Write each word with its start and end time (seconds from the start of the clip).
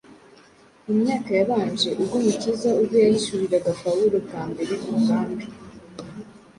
Mu 0.85 0.93
myaka 1.01 1.29
yabanje 1.39 1.89
ubwo 2.01 2.15
Umukiza 2.21 2.69
ubwe 2.79 2.97
yahishuriraga 3.05 3.71
Pawulo 3.81 4.17
bwa 4.25 4.41
mbere 4.51 4.73
umugambi 4.85 5.45